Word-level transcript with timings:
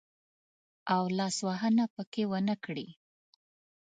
او 0.95 1.03
لاس 1.17 1.35
وهنه 1.47 1.85
پکښې 1.93 2.23
ونه 2.31 2.55
کړي. 2.65 2.87